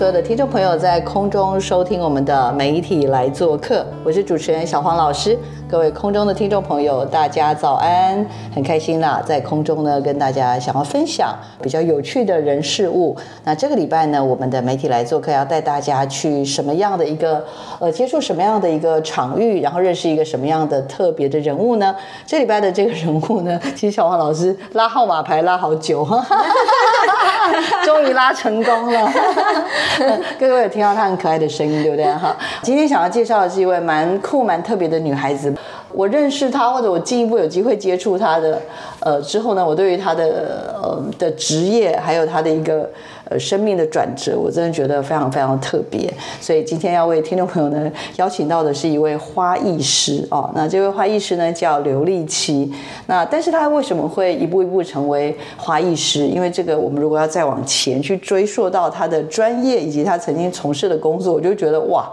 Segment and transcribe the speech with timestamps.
[0.00, 5.38] 所有的听众朋友在空中收听我们的媒体来做客，我是主持人小黄老师。
[5.70, 8.26] 各位空中的听众朋友，大家早安！
[8.52, 13.16] 很开心啦，在空中呢跟大家想要分享比较有趣的人事物。
[13.44, 17.44] 那这个礼拜呢，我们的媒体来做客要带大家去什么样的一个
[17.78, 21.94] 呃接触什么样的一个场域，然后认识一个什么样的特别的人物呢？
[22.26, 26.04] 这礼拜的这个人物呢，其实小黄老师拉号码牌拉好久，
[27.84, 29.08] 终于拉成功了。
[30.36, 32.12] 各位有听到她很可爱的声音，对不对？
[32.14, 35.54] 哈，今天想要介绍的是一位蛮酷、蛮特别的女孩子。
[35.92, 38.60] 我认识他，或者我进一步有机会接触他的，
[39.00, 42.88] 呃，之后呢，我对于他的呃的职业，还有他的一个
[43.30, 46.12] 呃生命的转折，我真的觉得非常非常特别。
[46.38, 50.50] 所以今天要为听众朋友呢邀请到的是一位花艺师哦。
[50.54, 52.70] 那这位花艺师呢叫刘丽琪。
[53.06, 56.26] 那但是她为什么会一步一步成为花艺师？
[56.26, 62.10] 因为这个我们如果要再往前去追溯到她的专业以及她曾经从事的工作，我就觉得哇，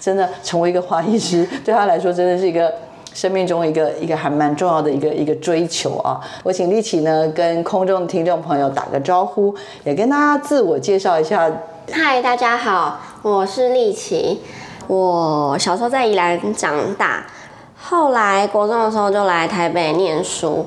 [0.00, 2.72] 真的成为一个花艺师对她来说真的是一个。
[3.14, 6.20] 生命中一个一个还蛮重要的一个一个追求啊！
[6.42, 11.48] 我请丽琪呢跟空中的听众朋友打个招呼，也跟大家自我介绍一下。
[11.92, 14.42] 嗨，大家好，我是丽琪。
[14.88, 17.24] 我小时候在宜兰长大，
[17.80, 20.66] 后来国中的时候就来台北念书，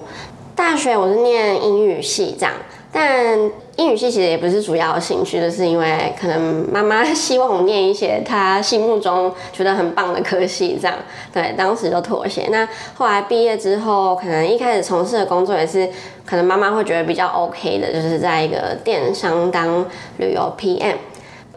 [0.56, 2.54] 大学我是念英语系这样。
[2.94, 3.38] 但
[3.78, 10.98] 英语系其实也不是主要兴趣，就是因为可能妈妈希望我念一些她心目中觉得很棒的科系，这样
[11.32, 12.48] 对，当时就妥协。
[12.50, 15.88] 那后来毕业之后，可能一开始从事的工作也是，
[16.26, 19.86] 可能妈妈会觉得比较 OK 的，就是在一个电商当
[20.18, 20.96] 旅游 PM。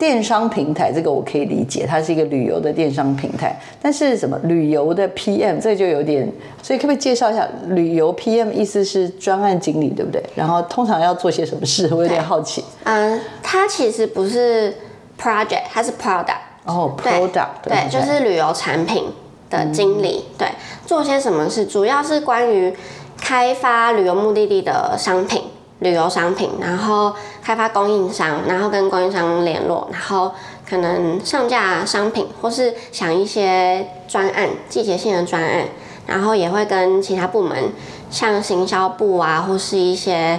[0.01, 3.55] 电商平台这个我可以理解，它是一个旅游的电商平台。
[3.83, 6.27] 但是什么旅游的 PM，这就有点，
[6.63, 8.51] 所以可不可以介绍一下旅游 PM？
[8.51, 10.25] 意思是专案经理，对不对？
[10.35, 11.87] 然后通常要做些什么事？
[11.93, 12.65] 我有点好奇。
[12.85, 14.75] 嗯，它其实不是
[15.21, 16.39] project，它是 product。
[16.65, 19.05] 哦，product，对，就是旅游产品
[19.51, 20.25] 的经理。
[20.39, 20.49] 对，
[20.87, 21.67] 做些什么事？
[21.67, 22.75] 主要是关于
[23.21, 25.43] 开发旅游目的地的商品。
[25.81, 30.33] 旅游商品，然后开发供应商，然后跟供应商联络，然后
[30.69, 35.67] 可能上架商品，或是想一些专案、季节性的专案，
[36.07, 37.73] 然后也会跟其他部门，
[38.11, 40.39] 像行销部啊，或是一些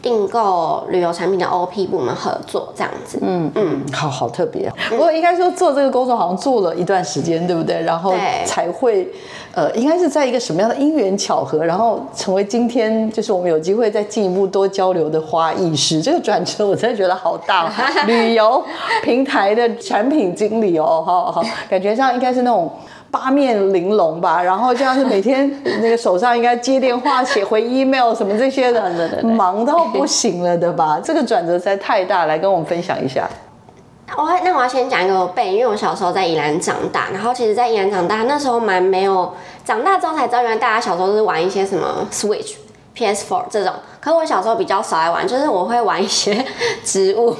[0.00, 3.18] 订购旅游产品的 OP 部门合作这样子。
[3.22, 4.70] 嗯嗯，好好特别。
[4.88, 7.80] 不过应该说做这个工作好像做了一段时间，对不对？
[7.82, 9.08] 然后才会。
[9.54, 16.00] 呃，应该是在一个什么样的因缘巧合，然后成为今天就是我们有机会再进一步多交流的花艺师。
[16.00, 17.70] 这个转折我真的觉得好大，
[18.06, 18.64] 旅游
[19.02, 22.72] 平台的产品经理哦，好好，感觉上应该是那种
[23.12, 24.42] 八面玲珑吧。
[24.42, 30.98] 然后像是每天那个手上应该接电话、写回 email 什么这些的，忙到不行了的吧？
[31.04, 33.28] 这个转折实在太大，来跟我们分享一下。
[34.14, 39.32] 我那我要先讲一个背，因为我小时候在宜兰长大，然后其实，在宜兰长大那时候蛮没有，
[39.64, 42.56] 长大之后才知道，原来大家小时候是玩一些什么 Switch、
[42.94, 46.44] PS4 这种，可是我小时候比较少爱玩，就是我会玩一些
[46.84, 47.34] 植物，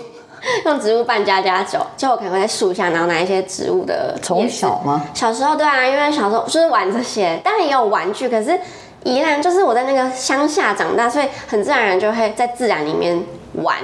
[0.67, 4.17] 用植物扮家家酒，就我可能会在树下，然后拿一些植物的。
[4.23, 5.05] 从小吗？
[5.15, 8.59] 小时候对啊，因为小时候就是玩这些，当然也有玩具，可是
[9.05, 13.23] 宜兰就是我在那个乡下长大，所以很自然而然就会在自然里面
[13.63, 13.77] 玩。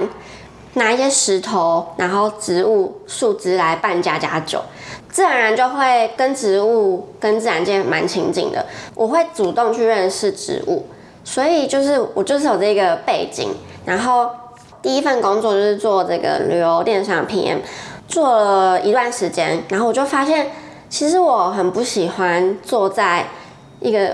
[0.75, 4.61] 拿一些石头，然后植物树枝来拌家家酒，
[5.11, 8.65] 自然而然就会跟植物跟自然界蛮亲近的。
[8.95, 10.87] 我会主动去认识植物，
[11.25, 13.49] 所以就是我就是有这个背景。
[13.85, 14.31] 然后
[14.89, 17.59] 第一份工作就是做这个旅游电商 PM，
[18.09, 20.47] 做了一段时间，然后我就发现，
[20.89, 23.27] 其实我很不喜欢坐在
[23.81, 24.13] 一个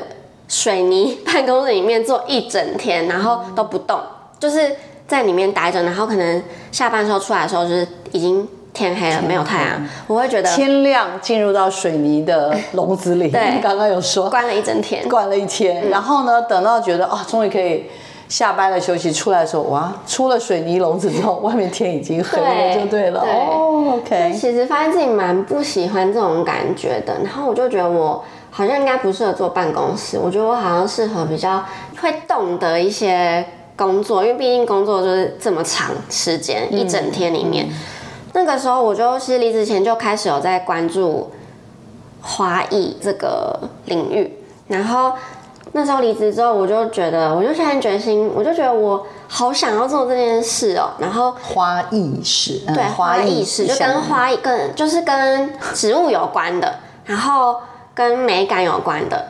[0.49, 4.01] 水泥办公室里面坐一整天，然后都不动，
[4.41, 4.75] 就是。
[5.07, 6.43] 在里面待着，然后可能
[6.73, 13.29] 下班时候出来的时候就是已经天黑了，没有太阳，我会觉得天亮进入到水泥的笼子里。
[13.29, 17.85] 对，刚刚有说关了一整天，关了一天，然后呢，等到觉得啊，终于可以
[18.29, 23.21] 下班了休息，出来的时候，哇，出了水泥笼子之后，外面天已经黑了，就对了。
[23.21, 24.33] 哦，OK。
[24.33, 28.25] 其实发现自己蛮不喜欢这种感觉的，然后我就觉得我。
[28.57, 31.65] 好像应该不适合做办公室，我觉得我好像适合比较
[32.01, 33.45] 会动的一些
[33.75, 37.67] 工作，因为毕竟工作就是这么长时间，一整天里面。
[38.33, 41.33] 那个时候我就其实离职前就开始有在关注
[42.23, 44.33] 花艺这个领域，
[44.69, 45.15] 然后
[45.77, 56.73] 那时候离职之后，我就觉得我就下定决心，我就觉得我好想要做这件事哦、然后花艺师，嗯对，花艺师就跟花艺跟就是跟植物有关的，
[57.05, 57.57] 然后
[57.93, 59.27] 跟美感有关的。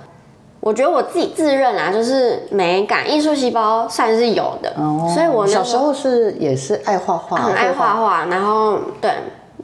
[0.61, 9.11] 我觉得我自己自认啊，就是美感艺术细胞算是有的，哦所以我小时候是也是爱画画，很爱会画画，然后对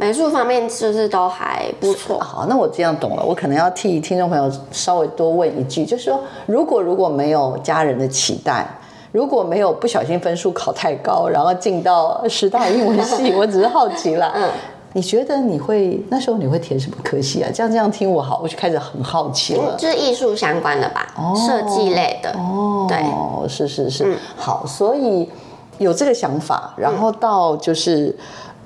[0.00, 2.18] 美术方面就是都还不错。
[2.18, 3.22] 好，那我这样懂了。
[3.22, 8.66] 我可能要替听众朋友稍微多问一句，就是说，如果如果没有家人的期待，
[9.12, 14.32] 如果没有不小心分数考太高，然后进到师大英文系， 我只是好奇啦。
[14.34, 14.48] 嗯
[14.92, 17.48] 你觉得你会那时候你会填什么科系啊？
[17.54, 19.76] 这样这样听我好，我就开始很好奇了。
[19.78, 22.32] 就是艺术相关的吧，哦设计类的。
[22.32, 25.30] 哦，对，是是是，好，所以
[25.78, 28.12] 有这个想法，然后到就是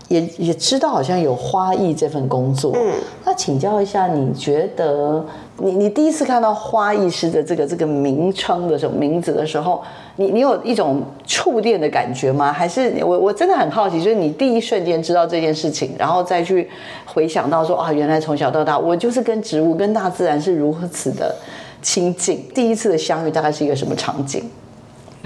[0.09, 2.93] 也也知道好像有花艺这份工作，嗯，
[3.25, 5.25] 那请教一下，你觉得
[5.59, 9.83] 你你第一次看到花艺师的这个这个名称的时候，名字的时候，
[10.17, 12.53] 你你有一种触电的感觉吗？
[12.53, 16.69] 还是我我真的很好奇，就是你第一瞬间知道这件事情，然后再去
[17.07, 21.35] 回想到说啊，原来从小到大我就是跟植物跟大自然是如此的
[21.81, 22.47] 亲近。
[22.55, 24.45] 第一次的相遇大概是一个什么场景？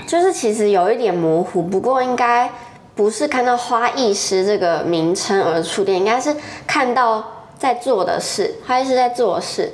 [0.06, 2.48] 就是其实有一点模糊，不过应该
[2.98, 6.34] 不是看到花艺师这个名称而触电，应该是
[6.66, 7.22] 看到
[7.56, 9.70] 在做的事，花艺师在做的事，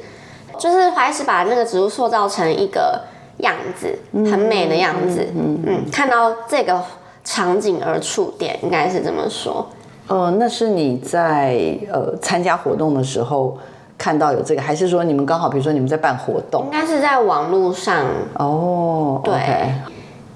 [0.58, 3.00] 就是花艺师把那个植物塑造成一个
[3.38, 3.98] 样子，
[4.30, 6.78] 很美的样子，嗯看到这个
[7.24, 9.66] 场景而触电，应该是这么说。
[10.08, 13.56] 呃，那是你在呃参加活动的时候
[13.96, 16.66] 看到有这个，还是说你们刚好比如说你们在办活动？
[16.66, 16.70] 应？
[16.70, 18.04] 该是在网络上，
[18.34, 19.72] 哦，对。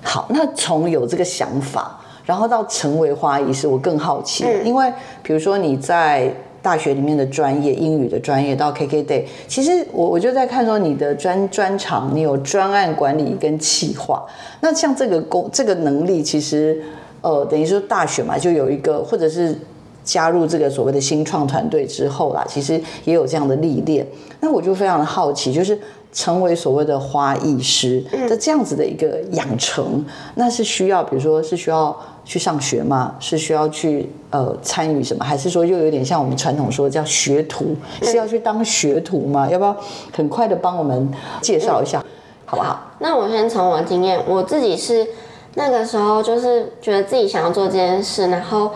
[0.02, 4.92] 好，那从有这个想法，然后到成为花艺师，我更好奇了，因为
[5.22, 6.30] 比如说你在
[6.60, 14.22] 大学里面的专业英语的专业到 KK Day，其实我我就在看说你的专专长，你有专案管理跟企划，
[14.60, 16.82] 那像这个工这个能力，其实
[17.22, 19.56] 呃等于说大学嘛就有一个或者是。
[20.04, 24.06] 加入这个所谓的新创团队之后啦，其实也有这样的历练。
[24.40, 25.78] 那我就非常的好奇，就是
[26.14, 30.02] 成为所谓的花艺师的这样子的一个养成，
[30.36, 31.94] 那是需要，比如说是需要
[32.28, 33.14] 去上学吗？
[33.18, 35.24] 是需要去呃参与什么？
[35.24, 39.48] 还是说又有点像我们传统说叫学徒，是要去当学徒吗？
[39.50, 39.74] 要不要
[40.12, 41.10] 很快的帮我们
[41.40, 42.04] 介绍一下，
[42.44, 42.92] 好不好？
[42.98, 45.06] 那我先从我的经验，我自己是
[45.54, 48.72] 那个时候就是觉得自己想要做这件事，然后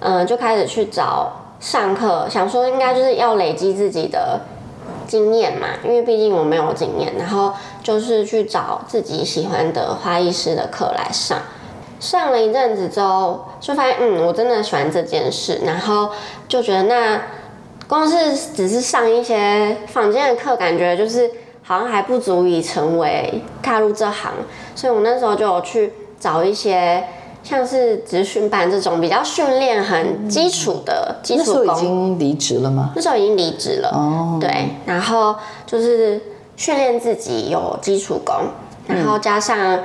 [0.00, 4.40] 嗯、就开始去找上课，想说应该就是要累积自己的
[5.06, 11.38] 经验嘛，因为毕竟我没有经验，然后就是去找自己喜欢的花艺师的课来上。
[12.00, 16.10] 上了一阵子之后，就发现嗯，我真的喜欢这件事，然后
[16.48, 17.20] 就觉得那
[17.86, 21.30] 光是只是上一些坊间的课，感觉就是
[21.62, 24.32] 好像还不足以成为踏入这行，
[24.74, 27.04] 所以我那时候就有去找一些
[27.42, 31.80] 像是职训班这种比较训练很基础的基那时候已。
[31.80, 32.92] 经离职了吗？
[32.96, 35.34] 那时候已经离职了，哦对，然后
[35.66, 36.20] 就是
[36.56, 38.36] 训练自己有基础功，
[38.86, 39.80] 然后加上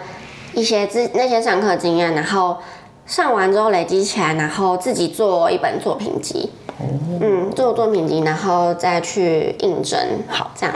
[0.56, 2.58] 一些自那些上课经验，然后
[3.06, 6.50] 上完之后累积起来，然后自己做一本作品集，
[7.22, 10.74] 嗯，做作品集，然后再去应征，好这样。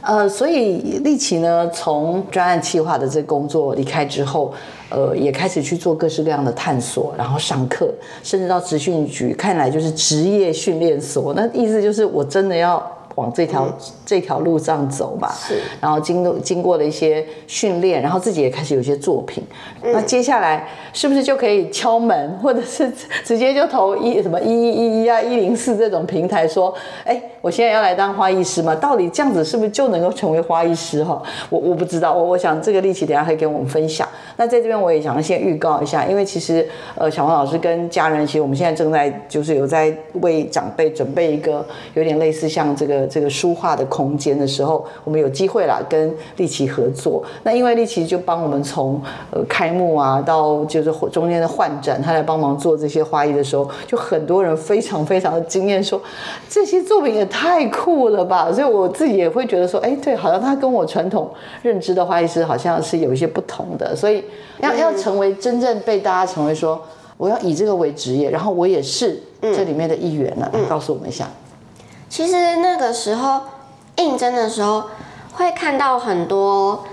[0.00, 4.54] 呃，所以丽琪呢，从专案企划的这工作离开之后，
[4.88, 11.34] 呃，也开始去做各式各样的探索，然后上课，甚至到职训局，看来就是职业训练所。
[11.34, 12.80] 那意思就是我真的要
[13.18, 13.68] 往这条、
[14.06, 15.34] 这条路上走吧。
[15.38, 15.60] 是。
[15.80, 19.44] 然后经过经过了一些训练，然后自己也开始有一些作品。
[19.82, 22.90] 那接下来是不是就可以敲门，或者是
[23.24, 28.74] 直接就投一什么一一一一啊一零四这种平台说，哎，我现在要来当花艺师吗？
[28.74, 31.20] 到底这样子是不是就能够成为花艺师哈？
[31.50, 34.08] 我我不知道，我我想这个力气等一下会跟我们分享。
[34.36, 47.22] 那在这边我也想先预告一下，因为其实呃小黄老师跟家人，其实我们现在正在就是有在为长辈准备一个有点类似像这个这个书画的空间的时候，我们有机会啦跟丽琪合作。
[47.42, 49.00] 那因为丽琪就帮我们从
[49.30, 56.00] 呃开幕啊到就是中间的换展，他来帮忙做这些花艺的时候，就很多人非常非常的惊艳，说
[56.48, 58.52] 这些作品也太酷了吧！
[58.52, 61.30] 所以我自己也会觉得说，哎，对，好像他跟我传统
[61.62, 64.22] 认知的花艺师好像是有一些不同的，所以
[64.60, 66.80] 要要成为真正被大家成为说。
[67.16, 70.48] 我要以这个为职业，然后我也是这里面的一员了。
[70.54, 71.28] 嗯告诉我们一下，
[72.08, 73.42] 其实那个时候
[73.96, 74.84] 应征的时候
[75.32, 76.84] 会看到很多，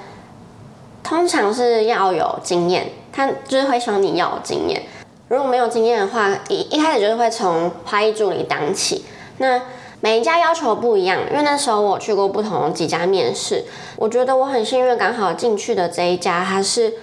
[1.03, 4.83] 通常是要有经验，他就是会希望你要有经验。
[5.27, 9.05] 如果没有经验的话，一一开始就是会从花艺助理当起。
[9.37, 9.61] 那
[10.01, 13.63] 每一家要求不一样，因为那时候我去过不同几家面试，
[13.95, 16.93] 我觉得我很幸运，刚好进去的这一家，它是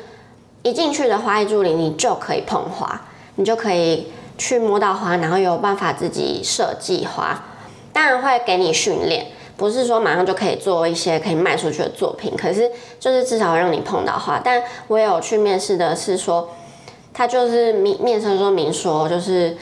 [0.62, 3.00] 一进去的花艺助理，你就可以碰花，
[3.36, 7.42] 你就可以去摸到花，然后有办法自己设计花。
[7.92, 14.40] 当然会给你训练，不是说马上就可以做一些可以卖出去的作品，可是就是至少让你碰到花。
[14.42, 16.48] 但我有去面试的是说，
[17.12, 19.56] 他就是面面试说明说，就是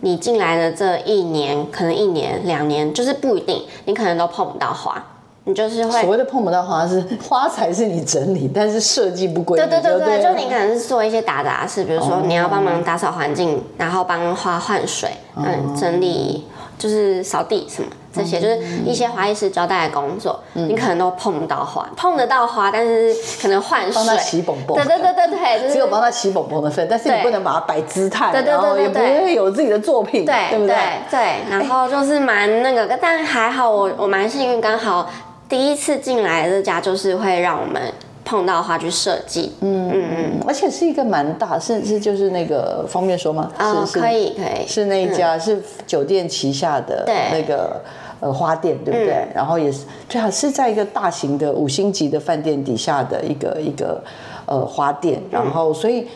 [0.00, 5.02] 你进来的这一年，可能一年两年，就是不一定，你可能都碰不到花，
[5.44, 16.44] 你就是会所谓的碰不到花是花材是你整理，但是设计不规对对对，对，就你可能是做一些打杂事，比如说你要帮忙打扫环境，然后帮花换水，嗯，整理
[16.78, 30.76] 就是扫地什么这些，就是一些花艺师交代的工作，你可能都碰不到花，碰得到花，但是可能换水，帮他洗蹦蹦对对对对对，就是只有帮他洗蹦蹦的份，但是你不能把它摆姿态，对对对然后也不会有自己的作品，对对不对？
[31.10, 35.08] 对，然后就是蛮那个，但还好我我蛮幸运，刚好
[35.48, 37.80] 第一次进来的这家就是会让我们
[38.26, 43.50] 碰到的话去设计，嗯嗯嗯，而且是一个蛮大，是是就是那个方便说吗？
[43.58, 47.80] 哦是是可以可以是那一家、是酒店旗下的对那个
[48.18, 49.14] 呃花店，对不对？
[49.14, 54.02] 嗯然后也是最好，是在一个大型的五星级的饭店底下的一个一个
[54.46, 56.08] 呃花店，嗯然后所以。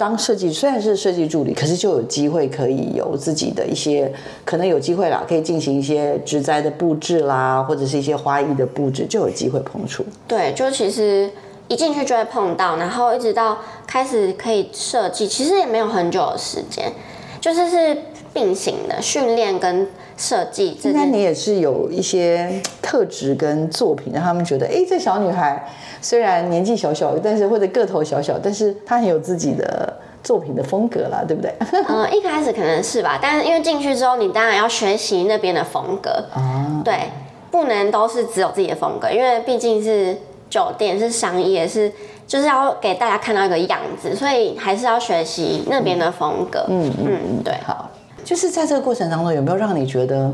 [0.00, 4.10] 当设计虽然是设计助理，可是就有机会可以有自己的一些，
[4.46, 10.02] 可能有机会啦，可以进行一些植栽的布置啦，或者是一些花艺的布置，就有机会碰触。
[10.26, 11.28] 对，就其实
[11.70, 16.92] 一进去就会碰到，然后一直到开始可以设计，其实也没有很久的时间，
[17.40, 17.96] 就是是
[18.34, 19.86] 并行的训练跟
[20.16, 20.92] 设计这件。
[20.92, 25.64] 应该你也是有一些特质跟作品，让他们觉得，哎，这小女孩
[26.02, 31.54] 虽然年纪小小，但是或者个头小小，但是她很有自己的作品的风格啦，对不对？
[31.86, 37.10] 嗯， 一开始可能是吧，但是因为进去之后，你当然要学习那边的风格，啊，对，
[37.52, 40.18] 不能都是只有自己的风格，因为毕竟是
[40.50, 41.90] 酒店，是商业，是
[42.26, 46.66] 就是要给大家看到一个样子，所以还是要学习那边的风格。
[46.68, 47.54] 嗯嗯，对。
[47.64, 47.88] 好，
[48.24, 50.30] 就是在这个过程当中，有没有让你觉得，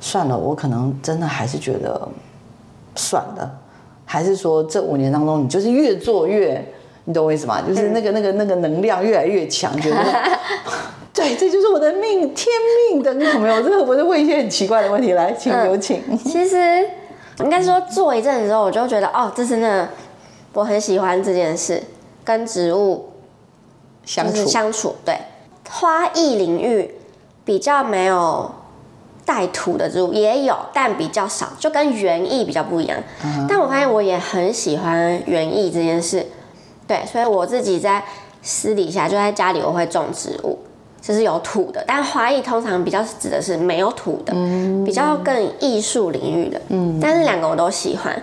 [0.00, 2.08] 算了，我可能真的还是觉得
[2.94, 3.50] 算了，
[4.06, 6.64] 还是说这五年当中，你就是越做越，
[7.04, 7.60] 你懂我意思吗？
[7.66, 9.96] 就是那个那个那个能量越来越强， 觉得。
[11.12, 12.46] 对，这就是我的命，天
[12.92, 13.60] 命的，有没有？
[13.60, 16.00] 这个我就问一些很奇怪的问题，来，请有请。
[16.24, 16.86] 其实
[17.40, 19.88] 应该说做一阵子之后，我就觉得哦，这真的
[20.52, 21.82] 我很喜欢这件事，
[22.24, 23.10] 跟植物
[24.04, 24.96] 相处，相处。
[25.04, 25.18] 对，
[25.70, 26.94] 花艺领域
[27.44, 28.50] 比较没有
[29.24, 32.98] 带土的植物，也有，但比较少，就跟园艺比较不一样。
[33.48, 36.26] 但我发现我也很喜欢园艺这件事，
[36.86, 38.02] 对，所以我自己在
[38.42, 40.58] 私底下就在家里我会种植物。
[41.00, 44.32] 就是有土的，但花艺通常比较指的是没有土的，
[44.84, 46.60] 比较更艺术领域的。
[46.68, 48.20] 嗯，但是两个我都喜欢，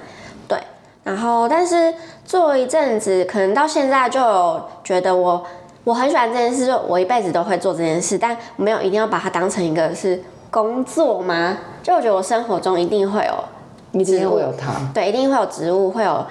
[0.48, 0.58] 对。
[1.04, 1.94] 然后，但是
[2.26, 5.44] 做一阵子，可能到现在就有觉得我
[5.84, 11.58] 我很喜欢这件事，就我一辈子都会做这件事，但没有一定要把它当成一个是工作吗？
[11.82, 14.72] 就我觉得我生活中一定会有一定会有它。
[14.94, 16.26] 对，一定会有植物，会有，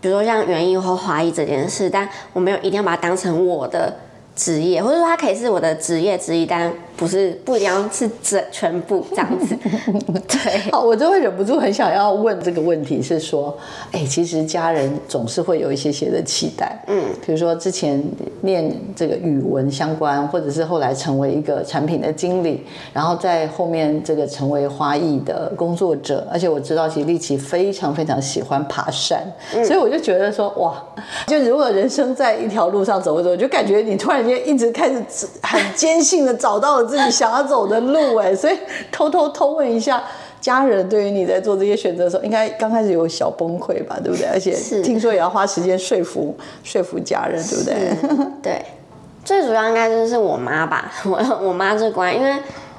[0.00, 3.92] 比如说像园艺或花艺这件事，但我没有一定要把它当成我的
[4.38, 9.56] 职业，或者说它可以是我的职业之一，但不是不一定要是整全部这样子。
[10.28, 13.56] 对，好，我就会忍不住很想要问这个问题，是说，
[13.92, 18.02] 哎，其实家人总是会有一些些的期待，嗯，比如说之前
[18.40, 29.22] 念这个语文相关，或者是后来成为一个产品的经理，然后在后面这个成为花艺的工作者，而且我知道其实丽琪非常非常喜欢爬山，
[29.64, 30.82] 所以我就觉得说，哇，
[31.28, 35.00] 就如果人生在一条路上走一走，就感觉你突然间一直开始
[35.42, 38.58] 很坚信的找到了自己想要走的路，哎，所以
[38.90, 40.02] 偷偷偷问一下。
[40.40, 44.24] 家人对于你在做这些选择的时候，应该刚开始有小崩溃吧，对不对？
[44.26, 44.52] 而且
[44.82, 48.30] 听说也要花时间说服说服家人，对不对？
[48.40, 48.64] 对，
[49.24, 52.36] 最主要应该就是我妈吧， 我我妈这关，因为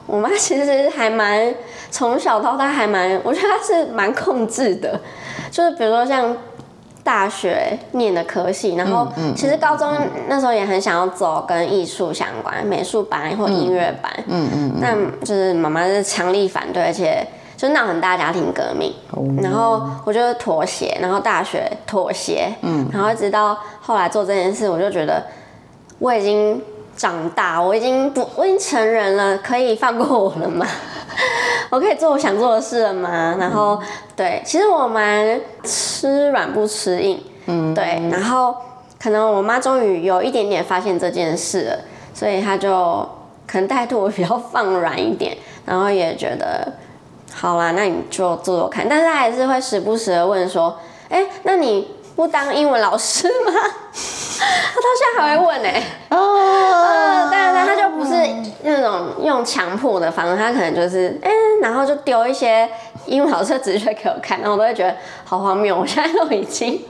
[0.07, 1.53] 我妈其实还蛮
[1.91, 4.97] 从小到大还蛮，我觉得她是蛮控制的，
[5.51, 6.35] 就是比如说像
[7.09, 9.91] 大学念的科系，然后其实高中
[10.27, 17.25] 那时候也很想要走跟艺术相关，美术班或音乐班，嗯嗯，但就是妈妈是强力反对，而且。
[17.59, 18.93] 就闹很大家庭革命，
[19.43, 25.21] 然后我就妥协，然后大学妥协，嗯，然后直到后来做这件事，我就觉得
[25.99, 26.63] 我已经
[26.95, 30.65] 长大，我已经不，我已经成人了，可以放过我了吗？
[31.69, 33.35] 我可以做我想做的事了吗？
[33.39, 33.79] 然后
[34.15, 38.55] 对，其实我蛮吃软不吃硬，嗯，对，然后
[39.01, 41.79] 可能我妈终于有一点点发现这件事了，
[42.13, 43.07] 所以她就
[43.47, 46.73] 可能态度比较放软一点，然后也觉得
[47.33, 50.75] 好啦，那你就做做看，但是她还是会时不时的问说，
[51.09, 53.53] 哎、那你不当英文老师吗？
[54.73, 55.69] 她到现在还会问呢、
[56.09, 58.13] 哦，呃，但是他就不是
[58.63, 62.67] 那种用强迫的方式，他可能就是哎、然后就丢一些
[63.05, 65.77] 英文老师的直觉给我看，然后我都会觉得好荒谬。
[65.77, 66.81] 我现在都已经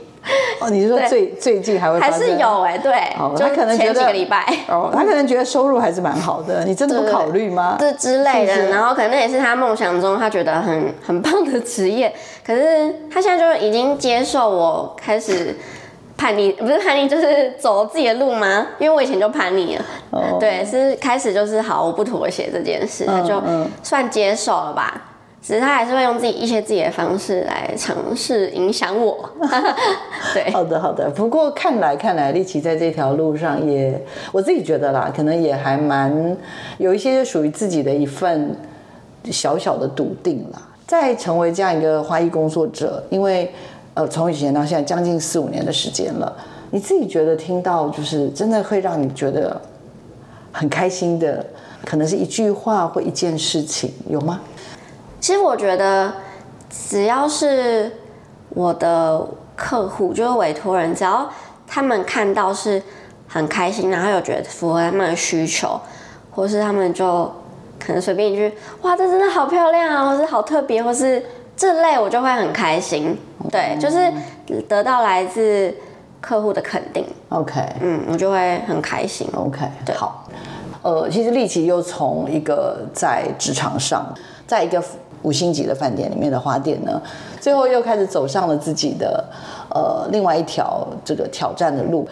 [0.59, 4.45] 哦，你是说最最近还会还是有哎、对，哦，就他可能前几得个礼拜。
[4.67, 7.77] 哦，他可能觉得收入还是蛮好的，你真的不考虑吗？
[7.79, 12.13] 这之类的，是是然后可能那也是他梦想中他觉得很很棒的职业，
[12.45, 15.55] 可是他现在就已经接受我开始
[16.19, 18.67] 叛逆，不是叛逆，就是走自己的路吗？
[18.77, 25.05] 因为我以前就叛逆了，哦对，是开始就是好，我不妥协这件事，他就嗯算接受了吧。
[25.41, 29.17] 只是他还是会用自己一些自己的方式来尝试影响我，
[30.35, 31.09] 对，好的，好的。
[31.11, 36.37] 不过看来看来，丽奇在这条路上也，我自己觉得啦，可能也还蛮
[36.77, 38.53] 有一些属于自己的一份
[39.31, 40.61] 小小的笃定啦。
[40.85, 43.49] 在成为这样一个花艺工作者，因为
[43.99, 46.33] 呃，从以前到现在将近四五年的时间了，
[46.71, 49.61] 你自己觉得听到就是真的会让你觉得
[50.53, 51.45] 很开心的，
[51.83, 54.39] 可能是一句话或一件事情，有吗？
[55.19, 56.13] 其实我觉得，
[56.69, 57.91] 只要是
[58.51, 61.29] 我的客户，就是委托人，只要
[61.67, 62.81] 他们看到是
[63.27, 65.77] 很开心，然后有觉得符合他们的需求，
[66.31, 67.29] 或是他们就
[67.77, 71.21] 可能随便一句“哇，这真的好漂亮啊”，或是好特别，或是
[71.59, 73.17] 这类，我就会很开心。
[73.51, 74.09] 对，就是
[74.69, 75.75] 得到来自
[76.21, 79.27] 客户的肯定，OK，嗯，我就会很开心。
[79.35, 80.25] OK，对好。
[80.81, 84.05] 呃，其实丽琪又从一个在职场上，
[84.47, 84.81] 在一个
[85.23, 87.01] 五星级的饭店里面的花店呢，
[87.41, 89.21] 最后又开始走上了自己的
[89.69, 92.07] 呃另外一条这个挑战的路，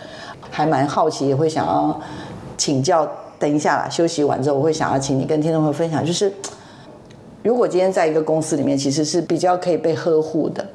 [0.51, 1.97] 还蛮好奇，也会想要
[2.57, 3.09] 请教。
[3.39, 6.33] 等一下啦，休息完之后，我会想要请你跟听众朋友分享，就是
[7.43, 10.65] 如果今天在一个公司里面，其实是比较可以被呵护的，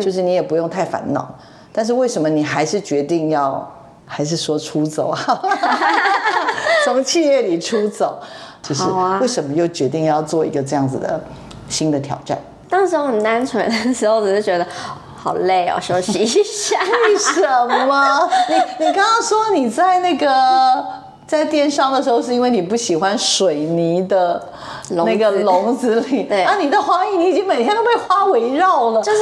[0.00, 1.34] 就是你也不用太烦恼。
[1.72, 3.70] 但是为什么你还是决定要，
[4.06, 5.18] 还是说出走啊？
[6.84, 8.18] 从企业里出走，
[8.62, 8.82] 就是
[9.20, 11.22] 为什么又决定要做一个这样子的
[11.68, 12.38] 新的挑战？
[12.68, 14.66] 当时我很单纯的时候，只是觉得
[15.14, 16.78] 好累哦，休息一下。
[17.08, 17.40] 为什
[17.86, 18.30] 么？
[18.48, 20.84] 你你刚刚说你在那个
[21.26, 24.48] 在电商的时候，是因为你不喜欢水泥的笼
[24.96, 29.18] 子那个笼子里， 对啊，你的花艺你已经每天都被花围绕了，就是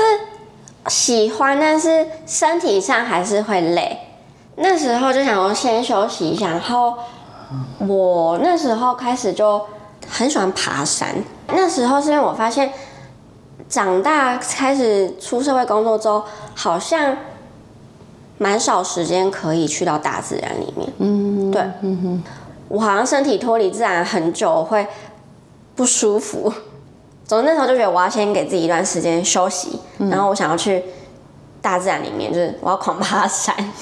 [0.89, 3.99] 喜欢，但是身体上还是会累。
[4.57, 6.95] 那时候就想说先休息一下，然后
[7.87, 9.61] 我那时候开始就
[10.09, 11.15] 很喜欢爬山。
[11.49, 12.71] 那时候是因为我发现
[13.69, 16.23] 长大开始出社会工作之后，
[16.55, 17.17] 好像
[18.39, 20.89] 蛮少时间可以去到大自然里面。
[20.99, 22.23] 嗯，对，嗯哼，
[22.69, 24.87] 我好像身体脱离自然很久会
[25.81, 26.53] 不舒服。
[27.27, 30.85] 总之那时候就觉得我要先给自己一段时间休息，然后我想要去
[31.63, 33.55] 大自然里面，就是我要狂爬山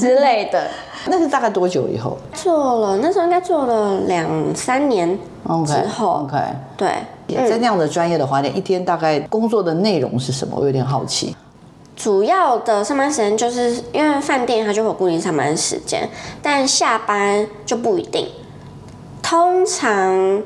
[0.00, 0.70] 之类的。
[1.08, 5.16] 那是大概多久以后做了那时候应该做了两三年
[5.66, 6.38] 之后 OK，
[6.78, 6.88] 对，
[7.46, 10.56] 在那样的专业的花店，一天大概工作的内容是什么？
[10.58, 11.36] 我有点好奇。
[11.94, 16.08] 主要的上班时间就是因为饭店它就会有固定上班时间，
[16.40, 18.26] 但下班就不一定。
[19.22, 20.40] 通常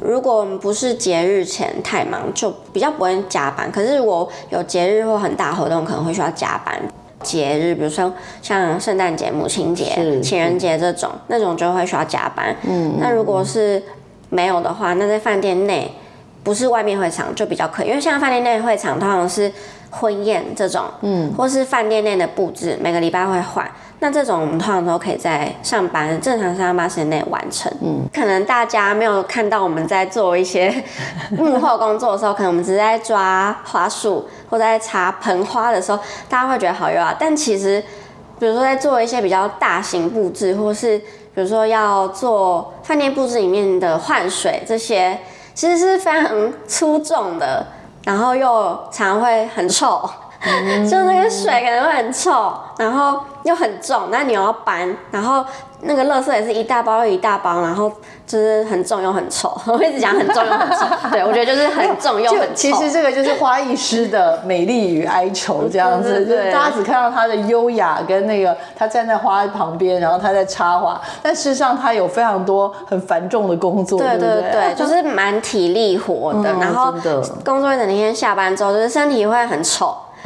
[0.00, 3.70] 如果不是节日前太忙，就比较不会加班。
[3.70, 6.80] 可是如果有节日或很大活动，可能会需要加班。
[7.22, 12.54] 节日，比如说像圣诞节、母亲节、情人节这种，那种就会需要加班。
[12.68, 13.82] 嗯，那如果是
[14.28, 15.90] 没有的话，那在饭店内
[16.42, 19.50] 不是外面会场就比较可以，因为像饭店内会场通常是
[19.90, 23.70] 婚宴这种，嗯，或是饭店内的布置，每个礼拜会换。
[24.00, 27.72] 那这种我们通常都可以在上班正常上班时间内完成。
[27.80, 30.84] 嗯，可能大家没有看到我们在做一些
[31.30, 37.82] 幕后工作的时候，可能我们只是在抓花束或者在插盆花的时候，大家会觉得好优雅，但其实
[38.38, 45.18] 比如说在做一些比较大型布置，或是比如说要做饭店布置里面的换水这些，
[45.54, 47.64] 其实是非常粗重的，
[48.04, 50.08] 然后又常常会很臭，
[50.88, 55.44] 就那个水可能会很臭，然后又很重，那你又要搬，然后
[55.80, 57.90] 那个垃圾也是一大包又一大包，然后
[58.26, 59.48] 就是很重又很臭。
[59.66, 62.52] 我一直讲很重又很臭，对我觉得就是很重又很臭。
[62.54, 76.50] 其实这个就是花艺师的美丽与哀愁这样子， 就是大家只看到他的优雅跟那个他站在花旁边，然后他在插花，但事实上他有非常多很繁重的工作，对对对，就是蛮体力活的。
[76.54, 76.94] 然后
[77.44, 79.62] 工作一整天下班之后，就是身体会很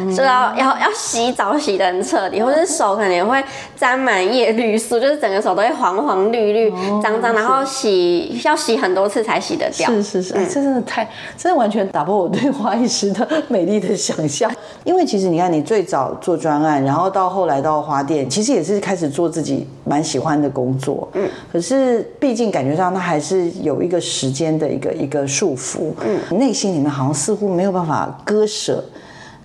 [0.07, 0.17] 臭。
[0.17, 3.43] 就要要要洗澡洗的很彻底，或者手可能会
[3.77, 6.71] 沾满叶绿素，就是整个手都会黄黄绿绿
[7.03, 9.91] 脏脏，然后洗要洗很多次才洗得掉。
[9.91, 14.51] 是是是，这真的太，真的完全打破我对花艺师的 美丽的想象。
[14.85, 21.09] 因为其实你看，你最早做专案，然后到后来到花店，其实也是开始做自己蛮喜欢的工作。
[21.15, 21.29] 嗯。
[21.53, 25.93] 可是毕竟感觉上，它还是有一个时间的一个一个束缚。
[26.05, 26.39] 嗯。
[26.39, 28.83] 内心里面好像似乎没有办法割舍。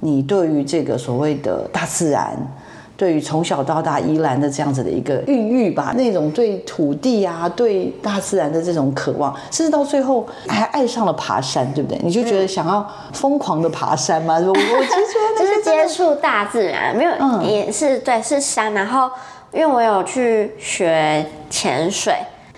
[0.03, 2.35] 你对于这个所谓的大自然，
[2.97, 11.97] 对于从小到大依然的这样子的一个孕育吧，那种对土地啊、对大自然的这种渴望，甚至到最后还爱上了爬山，对不对？
[12.03, 14.35] 你就觉得想要疯狂的爬山吗？
[14.39, 18.73] 我我其实 就是接触大自然，没有，也是对，是山。
[18.73, 19.09] 然后
[19.53, 22.13] 因为我有去学潜水，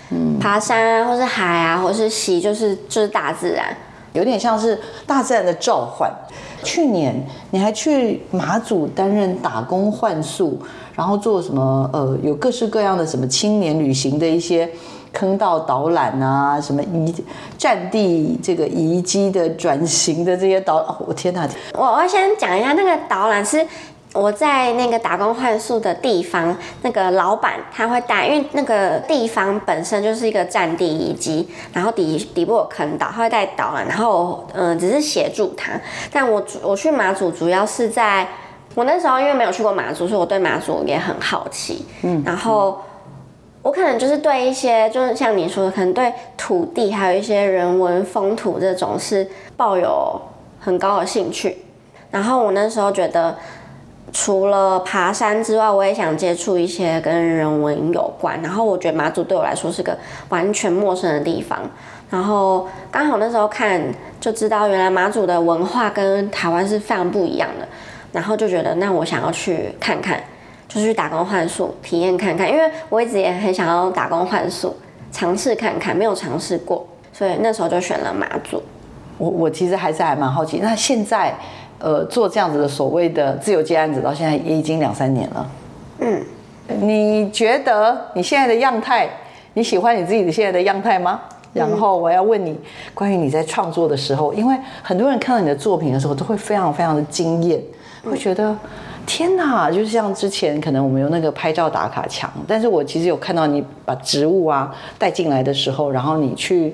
[0.09, 3.65] 嗯，爬山啊，或是海啊，或是溪，就是就是大自然，
[4.13, 6.11] 有点像是大自然的召唤。
[6.65, 7.15] 去年
[7.51, 10.59] 你还去马祖担任打工换宿，
[10.95, 11.89] 然后做什么？
[11.93, 14.67] 呃，有各式各样的什么青年旅行的一些
[15.13, 17.13] 坑道导览啊，什么遗
[17.57, 21.47] 占地这个遗迹的转型的这些导，我天哪！
[21.73, 23.65] 我我先讲一下那个导览是。
[24.15, 35.73] 我在那个打工换宿的地方，那个老板他会带，因为那个地方本身就是一个战地遗迹，然后底底部有坑道，他会带导览，然后嗯，只是协助他。
[36.13, 38.25] 但我我去马祖主要是在，
[38.73, 41.85] 我那时候因为没有去过马祖，所以我对马祖也很好奇。
[42.03, 42.81] 嗯，然后
[43.61, 50.21] 我可能就是对一些，就是像你说的，可能对土地还有一些人文风土这种是抱有
[50.61, 51.57] 很高的兴趣。
[52.09, 53.35] 然后我那时候觉得。
[54.17, 58.41] 除了爬山之外，我也想接触一些跟人文有关。
[58.41, 59.97] 然后我觉得马祖对我来说是个
[60.29, 61.59] 完全陌生的地方。
[62.09, 63.81] 然后刚好那时候看
[64.21, 67.67] 就知道，原来马祖的文化跟台湾是非常不一样的。
[68.13, 70.17] 然后就觉得，那我想要去看看，
[70.69, 72.49] 就是去打工换宿体验看看。
[72.49, 74.73] 因为我一直也很想要打工换宿，
[75.11, 78.63] 尝试看看，没有尝试过，所以那时候就选了马祖。
[79.17, 81.33] 我我其实还是还蛮好奇，那现在。
[81.77, 85.47] 呃，做这样子的所谓的自由接案子，到现在也已经两三年了。
[85.99, 86.23] 嗯，
[86.79, 89.09] 你觉得你现在的样态，
[89.53, 91.19] 你喜欢你自己的现在的样态吗？
[91.53, 92.57] 然后我要问你，
[92.93, 97.61] 关于你在创作的时候，因为很多人看到你的作品的时候，都会非常非常的惊艳，
[98.05, 98.55] 会觉得
[99.05, 106.73] 天哪，就是像之前可能我们有那个拍照打卡墙，但是我其实有看到你把植物啊带进来的时候，然后你去，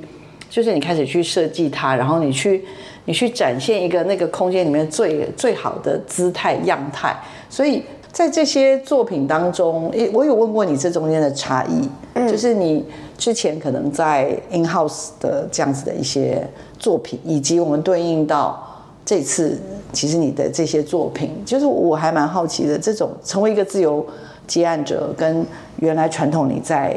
[0.51, 2.63] 就是你开始去设计它，然后你去。
[3.05, 7.11] 你去展现一个那个空间里面最最好的姿态样态，
[7.49, 12.85] 所以在这些作品当中，诶，我有问过你这中间的差异，嗯，就是你
[13.17, 18.63] 之前可能在 in house 的这样子的一些作品，以及我们对应到
[19.03, 19.59] 这次，
[19.91, 24.05] 其实你的这些作品，就是我还蛮好奇的，这种成为一个自由
[24.45, 25.43] 接案者，跟
[25.77, 26.95] 原来传统你在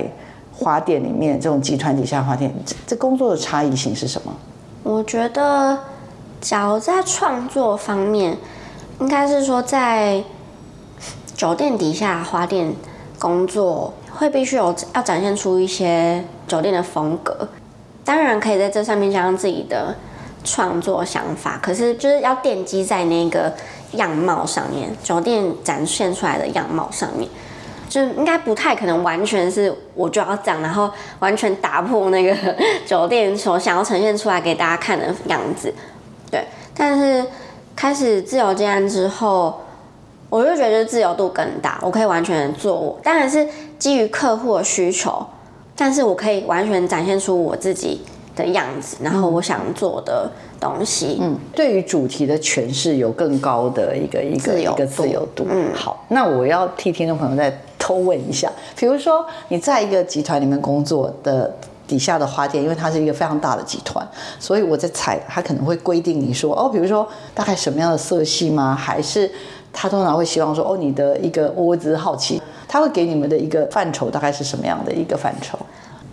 [0.55, 4.33] 花店里面这种集团底下花店，这这工作的差异性是什么？
[4.83, 5.79] 我觉得。
[6.41, 8.37] 假如在创作方面，
[9.01, 10.23] 应该是说在
[11.35, 12.71] 酒店底下花店
[13.19, 17.49] 工作，会必须有要展现出一些酒店的风格。
[18.05, 19.95] 当然可以在这上面加上自己的
[20.45, 23.51] 创作想法，可是就是要奠基在那个
[23.93, 27.27] 样貌上面，酒店展现出来的样貌上面，
[27.95, 32.35] 就应该不太可能完全是我就要这样，然后完全打破那个
[32.85, 35.73] 酒店所想要呈现出来给大家看的样子。
[36.29, 36.45] 对，
[36.77, 37.25] 但是
[37.77, 39.61] 开始自由接案之后，
[40.29, 43.47] 我就觉得自由度更大，我可以完全做我，当然是
[43.79, 45.25] 基于客户的需求，
[45.77, 48.01] 但是我可以完全展现出我自己
[48.35, 50.29] 的样子，然后我想做的
[50.59, 51.19] 东西。
[51.21, 55.47] 嗯，对于主题的诠释有更高的一个一个一个自由度。
[55.49, 61.55] 嗯，好，那我要替听众朋友再偷问一下，比如说你在一个集团里面工作的。
[61.87, 64.03] 底下的花店，因为它是一个非常大的集团，
[64.41, 68.75] 所以我在猜，他可能会规定你说，哦，比如说大概什么样的色系吗？
[68.75, 69.31] 还是
[69.71, 75.59] 他通常会希望说，哦，你的一个，我只是好奇，他会给你们的一个范畴大概是什么样的一个范畴？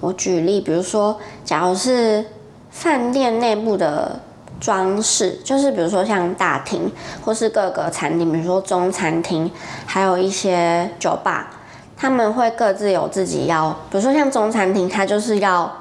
[0.01, 2.25] 我举例，比如说，假如是
[2.69, 4.19] 饭店内部的
[4.59, 6.91] 装饰，就是比如说像大厅，
[7.23, 9.49] 或是各个餐厅，比如说中餐厅，
[9.85, 11.60] 还有一些酒吧，
[12.01, 15.71] 他们会各自有自己要，比如说像中餐厅，它就是要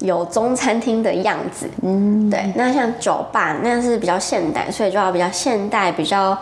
[0.00, 2.52] 有中餐厅的样子，嗯，对。
[2.54, 6.36] 那像酒吧，那是比较现代，所以就要比较现代，比较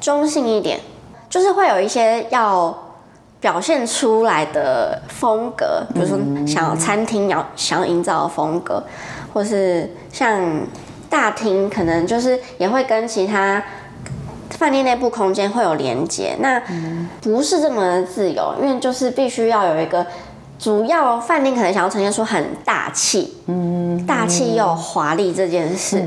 [0.00, 0.80] 中性一点，
[1.28, 2.74] 就是会有一些要
[3.38, 8.82] 表现出来的风格，比如说想要餐厅要想要营造的风格，
[9.34, 10.40] 或是像
[11.10, 13.62] 大厅，可能就是也会跟其他
[14.58, 16.60] 饭店内部空间会有连接，那
[17.22, 20.04] 不是这么的自由，因为就是必须要有一个
[20.58, 26.02] 主要饭店可能想要呈现出很大气，嗯，大气又华丽这件事。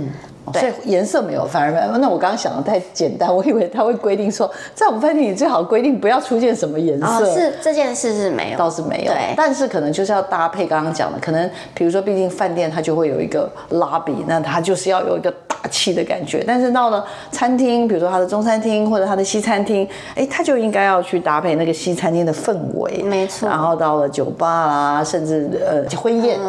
[0.53, 1.97] 所以颜色没有，反而没有。
[1.99, 7.33] 那我刚刚想的太简单，我以为他会规定说，在我们饭店里最好规定不要出现什么颜色。
[7.33, 9.13] 是这件事是没有，倒是没有。
[9.13, 16.43] 对，但是可能就是要搭配刚刚讲的，可能比如说，毕竟饭店它就会有一个 lobby，那它就是要有一个大气的感觉。
[16.45, 23.03] 但是到了餐厅，比如说他的中餐厅或者他的西餐厅，哎，他就应该要去搭配那个西餐厅的氛围。
[23.03, 23.47] 没错。
[23.47, 26.39] 然后到了酒吧啦，甚至呃婚宴，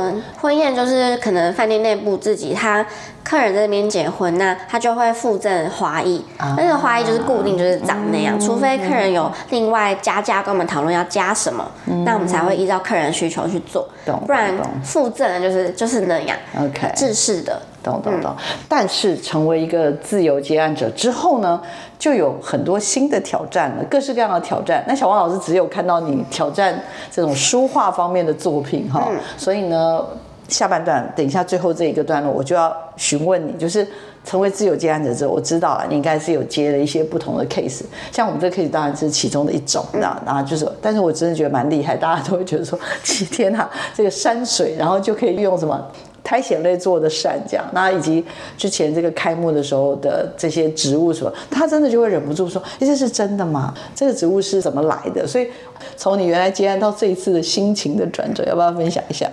[0.41, 2.85] 婚宴就是可能饭店内部自己他。
[3.25, 6.25] 客人在那边结婚，那他就会附赠花艺，
[6.57, 8.39] 那个花艺就是固定，就是长那样。
[8.39, 11.65] 除非客人有另外加价跟我们讨论要加什么，
[12.05, 13.89] 那我们才会依照客人需求去做。
[14.27, 16.37] 不然附赠的就是就是那样。
[16.59, 17.63] OK，制式的。
[17.83, 18.33] 懂懂懂。
[18.69, 21.61] 但是成为一个自由接案者之后呢，
[21.99, 24.85] 就有很多新的挑战了，各式各样的挑战。
[24.87, 26.81] 那小王老师只有看到你挑战
[27.11, 30.01] 这种书画方面的作品哈，所以呢。
[30.49, 33.87] 下半段，等一下最后这一个段落，我就要询问你，就是
[34.25, 45.81] 成为自由接案者之后，我知道了，你应该是有接了一些不同的 case，像我们这个 case 当然是其中的一种，那然后就是，但是我真的觉得蛮厉害，大家都会觉得说，天哪，这个山水，然后就可以用什么
[46.23, 48.25] 苔藓类做的扇这样，那以及
[48.57, 53.75] 之前这个开幕的时候的这些植物什么，他真的就会忍不住说，哎，这是真的吗？
[53.95, 55.27] 这个植物是怎么来的？
[55.27, 55.49] 所以
[55.97, 59.29] 从你原来接案到这一次的心情的转折，要不要分享一下？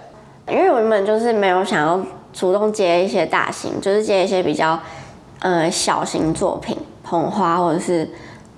[0.49, 1.99] 因为我原本就是没有想要
[2.33, 4.79] 主动接一些大型，就是接一些比较
[5.39, 8.09] 呃小型作品，捧花或者是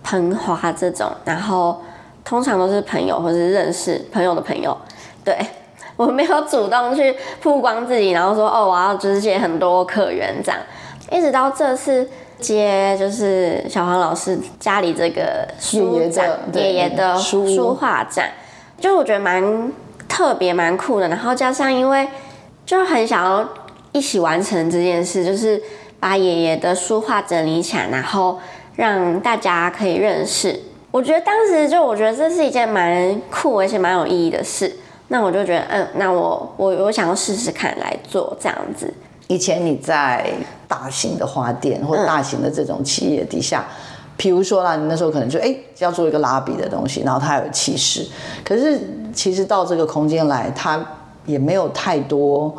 [0.03, 1.81] 喷花这种，然后
[2.23, 4.75] 通常都是朋友或者是认识朋友的朋友。
[5.23, 5.37] 对
[5.95, 10.59] 我没有主动去曝光自己，然后说哦我要就是接很多客源这样，
[11.11, 18.31] 一直到这次接就是小黄老师家里这个书展，爷爷的书画展，
[18.79, 19.71] 就我觉得蛮。
[20.11, 22.05] 特别蛮酷的，然后加上因为
[22.65, 23.47] 就很想要
[23.93, 25.59] 一起完成这件事，就是
[26.01, 28.37] 把爷爷的书画整理起来，然后
[28.75, 30.59] 让大家可以认识。
[30.91, 34.69] 我觉得当时就我觉得这是一件蛮酷而且蛮有意义的事。
[35.07, 38.93] 那我就觉得，嗯，那我我我想要试试看来做这样子。
[39.29, 40.29] 以前你在
[40.67, 43.65] 大型的花店或大型的这种企业底下。
[44.21, 48.07] 比如说啦，你那时候可能就哎要做一个拉比的东西，然后它有气势。
[48.45, 48.79] 可是
[49.11, 50.79] 其实到这个空间来，它
[51.25, 52.55] 也没有太多，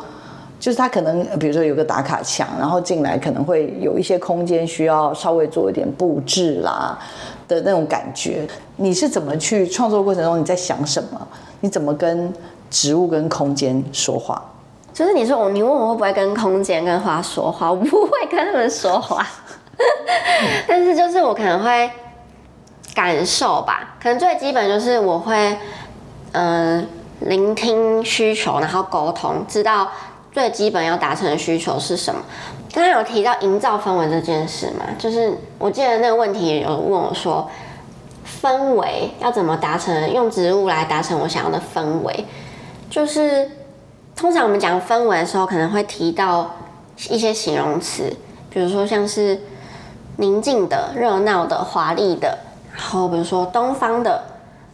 [0.59, 6.99] 就是它可能比如说有个打卡墙，然后进来可能会有一些空间需要稍微做一点布置啦
[7.47, 8.45] 的那种感觉。
[8.75, 11.27] 你是怎么去创作过程中你在想什么？
[11.61, 12.33] 你怎么跟
[12.69, 14.43] 植物跟空间说话？
[14.93, 17.71] 就是你说我，你问我会不会跟空间跟花说话？
[17.71, 19.25] 我不会跟他们说话。
[20.67, 21.89] 但是就是我可能会
[22.93, 25.57] 感受吧，可能最基本就是我会
[26.31, 26.87] 嗯
[27.21, 29.89] 聆听需求，然后沟通，知道
[30.31, 32.21] 最基本要达成的需求是什么。
[32.71, 37.49] 刚刚有提到营造氛围这件事嘛，就是我记得那个问题有问我说，
[38.41, 40.13] 氛围要怎么达成？
[40.13, 42.25] 用植物来达成我想要的氛围，
[42.89, 43.49] 就是
[44.15, 46.55] 通常我们讲氛围的时候，可能会提到
[47.09, 48.15] 一些形容词，
[48.51, 49.39] 比如说像是。
[50.17, 52.37] 宁静的、热闹的、华丽的，
[52.75, 54.23] 然后比如说东方的、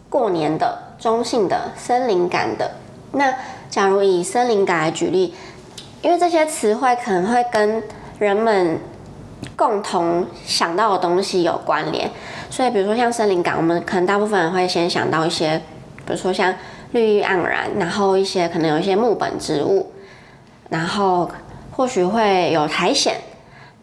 [0.09, 2.71] 过年的、中性的、森林感的。
[3.13, 3.33] 那
[3.69, 5.33] 假如以森林感来举例，
[6.01, 7.81] 因为这些词汇可能会跟
[8.19, 8.79] 人们
[9.55, 12.09] 共同想到的东西有关联，
[12.49, 15.57] 所以比如说像森林感，我们可能大部分人会先想到一些，
[16.05, 16.53] 比如说像
[16.91, 19.91] 绿意盎然，然后一些可能有一些木本植物，
[20.69, 21.29] 然后
[21.71, 23.13] 或许会有苔藓。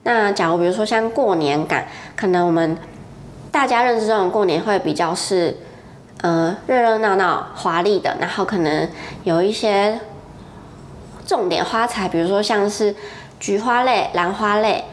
[0.07, 2.79] 那假如比如说像过年感，可能我们
[3.51, 5.57] 大家认知中的过年会比较是，
[6.23, 8.88] 呃，热热闹闹、华丽的，然后可能
[9.25, 9.99] 有一些
[11.27, 12.95] 重点花材，比如说像是
[13.40, 14.85] 菊花类、兰花类，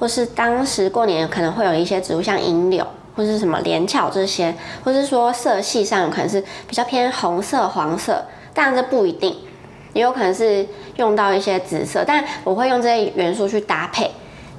[0.00, 9.36] 或是当时过年可能会有一些植物，像银柳或是什么莲翘这些，或是说色系上可能是比较偏红色、黄色，当然这不一定。
[9.92, 14.10] 也有可能是用到一些紫色，但我会用这些元素去搭配，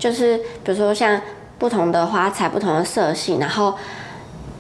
[0.04, 1.22] 就是比如说像
[1.58, 3.74] 不同的花材、不同的色系，然后，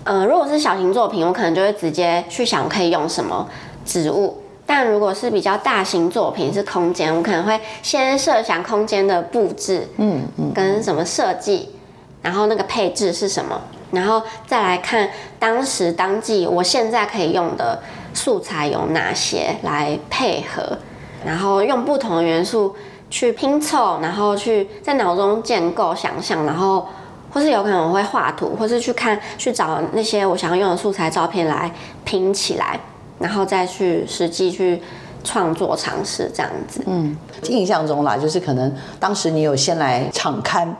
[0.05, 3.45] 呃，如果是小型作品，我可能就会直接去想可以用什么
[3.83, 4.41] 植物。
[4.65, 11.75] 但如果是比较大型作品，是空间，我可能会先设想空间的布置，嗯嗯，跟什么设计，
[12.21, 13.59] 然后那个配置是什么，
[13.91, 20.77] 然后再来看当时当季我现在可以用的素材有哪些来配合，
[21.25, 22.73] 然后用不同的元素
[23.13, 26.83] 去拼凑，然后去在脑中建构想象，然后
[27.31, 31.71] 或是有可能我会画图，或是去看去找那些我想要用的素材照片来
[32.03, 32.79] 拼起来。
[33.19, 34.81] 然后再去实际去
[35.23, 40.75] 创作尝试这样子，嗯，印象中啦，就是可能当时你有先来场刊。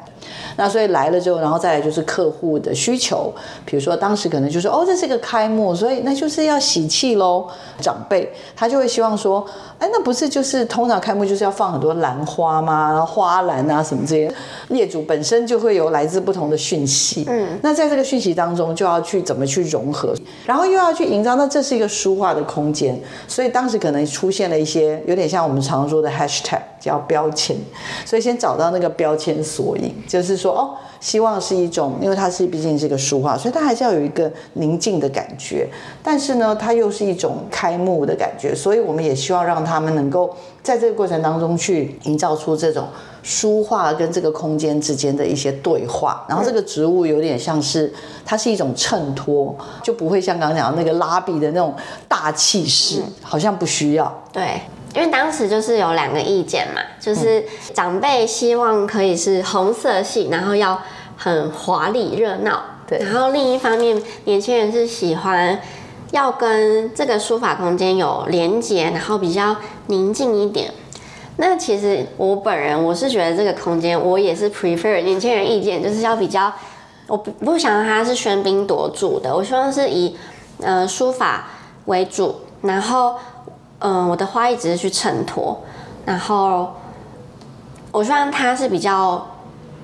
[0.56, 3.34] 那所以来了之后，然后再来就是客户的需求，
[3.66, 7.48] 比如说当时可能就是哦，这是一个开幕，所以那就是要喜气喽。
[7.80, 9.46] 长辈他就会希望说，
[9.80, 12.92] 哎，那不是就是通常开幕就是要放很多兰花吗？
[12.92, 14.34] 然后花篮啊什么这些，
[14.70, 17.26] 业主本身就会有来自不同的讯息。
[17.28, 20.14] 嗯，那在这个讯息当中就要去怎么去融合，
[20.46, 26.62] 然后又要去营造，那这是一个书画的空间，所以当时可能出现了一些有点像我们常说的 hashtag。
[26.84, 27.56] 叫标签，
[28.06, 35.68] 所以先找到那个标签索引，就是说哦，希望是一种，因为它是毕竟是一个书画，所以它还是要有一个宁静的感觉，
[36.04, 42.88] 但是呢，它又是一种开幕的感觉，所以我们也希望让他们能够在这个过程当中去营造出这种
[43.24, 47.92] 书画跟这个空间之间的一些对话，然后这个植物有点像是
[48.26, 51.74] 它是一种衬托，就不会像刚刚讲那个拉比的那种
[52.08, 54.62] 大气势，好像不需要，对。
[54.96, 60.80] 因为当时就是有两个意见嘛，就是长辈希望可以是红色系，然后要
[61.18, 63.00] 很华丽热闹，对。
[63.00, 65.60] 然后另一方面，年轻人是喜欢
[66.12, 69.56] 要跟这个书法空间有连接，然后比较
[69.88, 70.72] 宁静一点。
[71.38, 76.54] 那其实我本人我是觉得这个空间，我也是 prefer 年轻人意见，就是要比较，
[77.08, 80.16] 我不不想让它是喧宾夺主的，我希望是以
[80.62, 81.48] 呃书法
[81.86, 83.16] 为主，然后。
[83.84, 85.62] 嗯，我的花一直是去衬托，
[86.06, 86.74] 然后
[87.92, 89.28] 我希望它是比较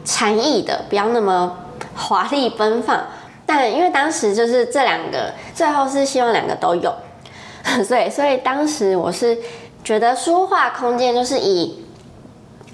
[0.06, 1.58] 禅意的，不要那么
[1.96, 2.98] 华丽奔放。
[3.46, 6.96] 但因为当时就是这两个，最后是希望两个都有，
[7.84, 9.38] 所以所以当时我是
[9.84, 11.84] 觉得书画空间就是以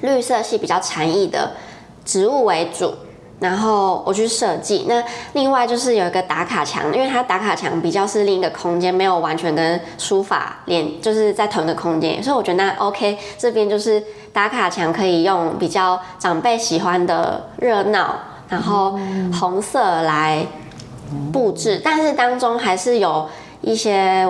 [0.01, 1.53] 绿色系比较禅意的
[2.05, 2.93] 植物为主。
[3.37, 18.15] 然后我去设计，那另外就是有一个打卡墙，因为它打卡墙比较是另一个空间，没有完全跟书法连，就是在同一个空间，所以我觉得那 OK，这边就是打卡墙可以用比较长辈喜欢的热闹，
[18.47, 18.97] 然后
[19.37, 20.45] 红色来
[21.33, 23.27] 布置，但是当中还是有
[23.59, 24.25] 一些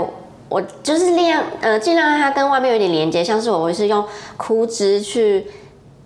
[0.49, 4.03] 我就是尽量呃尽量让它跟外面有点连接，像是我会是用
[4.35, 5.45] 枯枝去。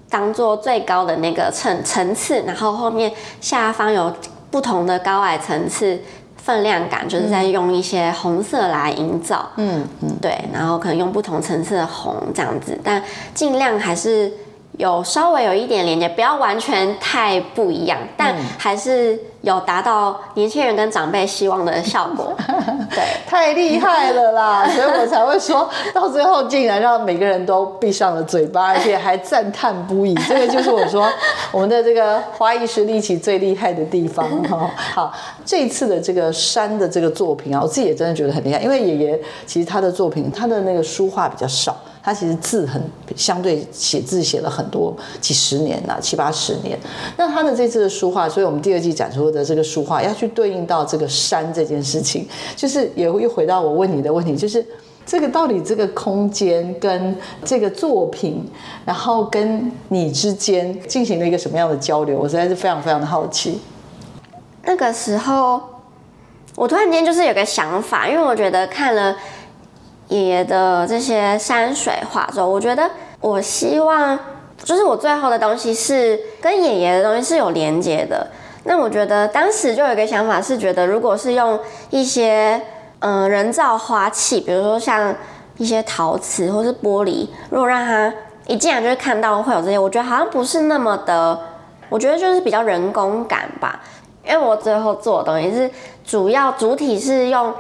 [0.10, 4.14] 当做最高的那个层层次，然后后面下方有
[4.50, 6.00] 不同的高矮层次
[6.38, 9.50] 分量感，就是在用一些红色来营造。
[9.58, 14.32] 嗯嗯，对，然后可能用不同层次的红这样子，但尽量还是。
[14.78, 22.34] 有稍微有一点连接，不要完全太不一样，但还是有达到年轻人跟长辈希望的效果。
[22.92, 24.68] 对，太厉害了啦！
[24.74, 30.16] 所以我才会说到最后，竟然让每个人都闭上了嘴巴，而且还赞叹不已。
[30.28, 31.08] 这个就是我说
[31.52, 34.72] 我们的这个花艺师力气最厉害的地方哈。
[34.76, 35.14] 好，
[35.46, 41.76] 这次的这个山的这个作品啊，我自己也真的觉得很厉害，因为爷爷其实他的作品，他的那个书画比较少。
[42.10, 42.82] 他其实字很
[43.16, 46.76] 相对写字写了很多几十年了七八十年，
[47.18, 54.66] 那他的这次的书画，所以我们第二季展出的这个书画要去对应到这个山这件事情，就是也又回到我问你的问题，就是
[55.06, 58.44] 这个到底这个空间跟这个作品，
[58.84, 62.18] 然后跟你之间进行了一个什么样的交流？
[62.18, 63.60] 我实在是非常非常的好奇。
[64.64, 65.62] 那个时候，
[66.56, 69.16] 我突然间就是有个想法，因为我觉得看了。
[70.10, 72.90] 爷爷的这些山水画作，我觉得
[73.22, 74.18] 我希望
[74.64, 78.28] 就是我最后的东西是跟爷爷的东西是有连接的。
[78.64, 81.60] 那我觉得当时就有一个想法是觉得，如果是用
[81.92, 82.60] 一些
[83.00, 85.16] 嗯人造花器，比如说像
[85.58, 88.12] 一些陶瓷或是玻璃，如果让他
[88.48, 91.40] 一进来就会看到会有这些，我觉得好像不是那么的，
[91.88, 93.80] 我觉得就是比较人工感吧。
[94.28, 95.70] 因为我最后做的东西是
[96.04, 97.54] 主要主体是用。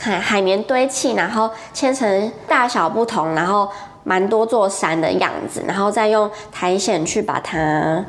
[0.00, 3.68] 海海绵堆砌，然后切成大小不同，然后
[4.02, 8.04] 蛮多座山的样子，然后再用苔藓去把它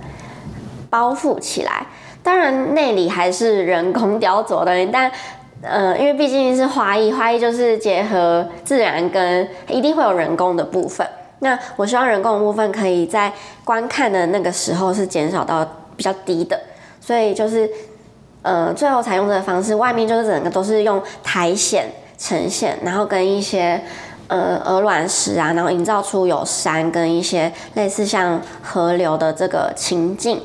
[0.89, 1.85] 包覆起来。
[2.23, 5.11] 当然内里还是人工雕琢的，但
[5.61, 11.05] 呃，因为毕竟是花艺，花艺就是结合自然跟一定会有人工的部分。
[11.39, 13.31] 那我希望人工的部分可以在
[13.65, 16.59] 观看的那个时候是减少到比较低的，
[16.99, 17.69] 所以就是
[18.41, 21.85] 呃，最后采用这个方式，外面就是整个都是用苔藓
[22.17, 23.81] 呈现，然后跟一些
[24.27, 30.41] 呃鹅卵石啊，然后营造出有山跟一些类似像河流的这个情境。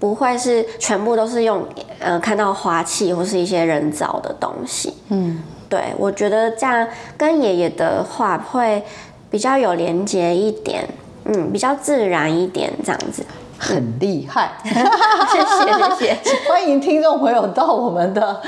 [0.00, 1.64] 不会是全部都是用，
[1.98, 4.92] 呃，看到花器或是一些人造的东西。
[5.08, 8.82] 嗯，对，我觉得这样跟爷爷的话会
[9.30, 10.86] 比较有连接一点，
[11.24, 13.24] 嗯，比较自然一点这样子。
[13.64, 16.18] 很厉害，谢 谢谢谢。
[16.46, 18.38] 欢迎听众朋友到我们的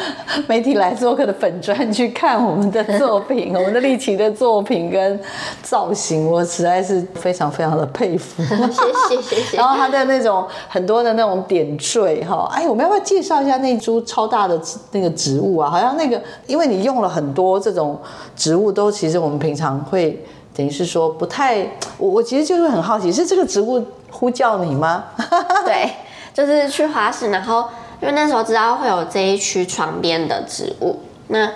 [0.47, 5.19] 媒体来做客的粉专去看我们的作品，我们的丽奇的作品跟
[5.63, 8.43] 造型，我实在是非常非常的佩服。
[8.45, 9.57] 谢谢谢谢。
[9.57, 14.61] 然后他的那种很多的那种点缀哈，哎，我们要不要介绍一下那株超大的
[14.93, 15.71] 那个植物啊？
[15.71, 17.99] 好像那个，因为你用了很多这种
[18.37, 20.23] 植物，都其实我们平常会
[20.57, 21.59] 等于是说不太，
[21.99, 23.85] 我我其实就是很好奇，是这个植物。
[24.09, 25.05] 呼叫你吗？
[25.67, 25.91] 对，
[26.33, 27.69] 就是去花市，然后
[28.01, 30.99] 因为那时候知道会有这一区窗边的植物，
[31.29, 31.51] 那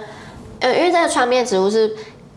[0.58, 1.90] 呃，因为这个窗边植物是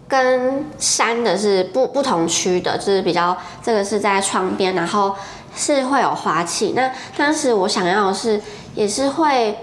[0.08, 5.14] 跟山的是不不同区的，就是比较这个是在窗边，然后
[5.54, 6.72] 是会有花器。
[6.74, 8.40] 那当时我想要的是
[8.76, 9.58] 也是会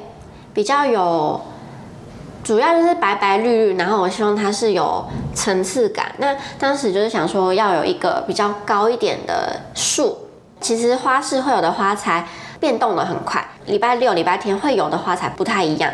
[0.53, 1.41] 比较有，
[2.43, 6.13] 主要就是白白绿绿，然后我希望它是有层次感。
[6.19, 10.27] 那当时就是想说要有一个比较高一点的树。
[10.61, 12.29] 其实花市会有的花材
[12.61, 15.91] 变动的很快，礼拜六、礼拜天会有的花材不太一样。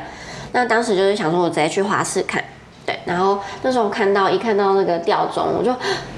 [0.51, 2.43] 那当时就是想说，我直接去花市看，
[2.85, 2.99] 对。
[3.05, 5.73] 然后那时候看到一看到那个吊钟，我就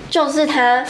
[0.08, 0.82] 就是它，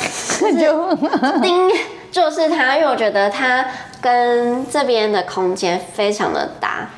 [0.56, 0.94] 就
[1.42, 1.68] 叮，
[2.12, 3.64] 就是它，因为我觉得它
[4.00, 6.88] 跟这边的空间非常的搭。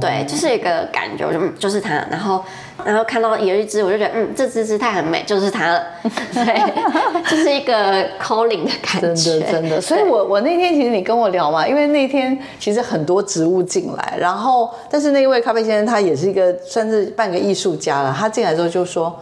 [0.00, 1.90] 对，就是一个感觉，我就嗯，就是它。
[2.10, 2.42] 然后，
[2.86, 5.84] 然后看到有一只，我就觉得嗯，这只姿态很美，就是它了。
[6.32, 9.38] 对，就是一个 calling 的感觉。
[9.38, 9.80] 真的，真的。
[9.82, 18.14] 所以我我那天其实你跟我聊嘛，因为那天其实很多植物进来，然后但是那一位咖啡先生他也是一个算是半个艺术家了。
[18.18, 19.14] 他进来之后就说：“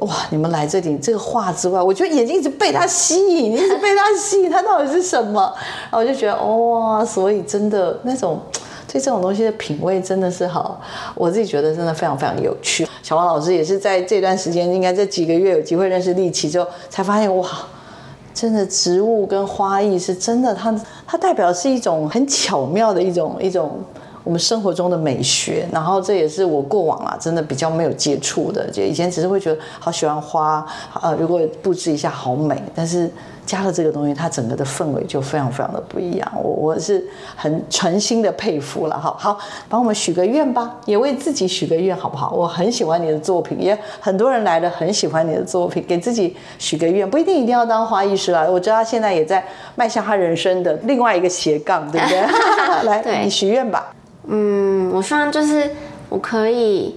[0.00, 5.50] 哇，你们来这里这个画之外，我觉得眼睛一直被他吸引，一直被他吸引，他到底是什么？”
[5.90, 8.38] 然后我就觉得哇，所以真的那种。
[8.90, 10.80] 所以这种东西的品味真的是好，
[11.14, 12.84] 我自己觉得真的非常非常有趣。
[13.04, 17.48] 小王老师也是在这段时间，应该这几个月有机会认识丽奇之后，才发现哇，
[18.34, 20.74] 真的植物跟花艺是真的，它
[21.06, 23.78] 它代表是一种很巧妙的一种一种
[24.24, 25.68] 我们生活中的美学。
[25.70, 30.66] 然后这也是我过往啊，真的比较没有接触的，就以前只是会觉得好喜欢花，
[31.00, 33.08] 呃，如果布置一下好美，但是。
[33.50, 36.32] 加了这个东西，它整个的氛围就非常非常的不一样。
[36.40, 39.12] 我我是很诚心的佩服了哈。
[39.18, 39.36] 好，
[39.68, 42.30] 帮我们许个愿吧，也为自己许个愿好不好？
[42.30, 48.46] 我很喜欢你的作品，也很多人来了很喜欢你的作品，给自己许个愿，不一定一定要当花艺师啦。
[48.48, 49.44] 我知道他现在也在
[49.74, 52.20] 迈向他人生的另外一个斜杠，对不对？
[52.86, 53.92] 来，你许愿吧。
[54.28, 55.68] 嗯，我希望就是
[56.08, 56.94] 我可以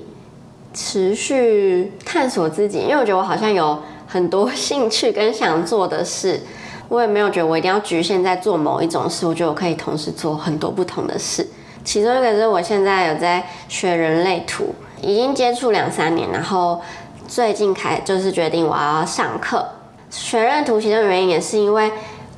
[0.72, 3.76] 持续探索自己，因为我觉得我好像有。
[4.14, 6.39] 很多兴趣跟想做的事，
[6.88, 9.26] 我也没有觉得我一定要局限在做某一种事。
[9.26, 11.49] 我觉得我可以同时做很多不同的事。
[11.84, 16.80] 其中一个是我现在有在学人类图，已经接触两三年，然后
[17.28, 19.66] 最近开就是决定我要上课
[20.11, 20.80] 学人类图。
[20.80, 21.91] 其中原因也是因为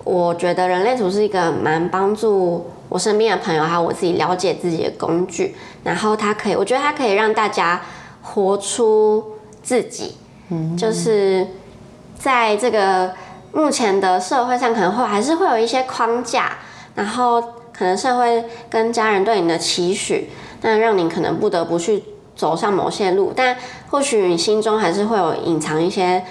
[0.05, 5.53] 我觉得人类图是一个蛮帮助我身边的朋友还有我自己了解自己的工具。
[5.83, 7.81] 然后它可以，我觉得它可以让大家
[8.21, 9.21] 活出
[9.61, 10.15] 自己，
[10.47, 11.45] 嗯，就是。
[12.17, 13.13] 在这个
[13.51, 16.57] 目前的社会上，可能会还是会有一些框架，
[16.95, 17.41] 然后
[17.71, 20.29] 可能社会跟家人对你的期许，
[20.61, 22.03] 那让你可能不得不去
[22.35, 23.55] 走上某些路，但
[23.89, 26.23] 或许你心中还是会有隐藏一些